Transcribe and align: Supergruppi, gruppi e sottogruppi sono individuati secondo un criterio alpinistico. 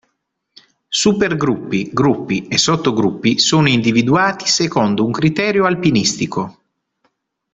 Supergruppi, 1.03 1.91
gruppi 1.93 2.47
e 2.47 2.57
sottogruppi 2.57 3.37
sono 3.37 3.69
individuati 3.69 4.47
secondo 4.47 5.05
un 5.05 5.11
criterio 5.11 5.65
alpinistico. 5.65 6.63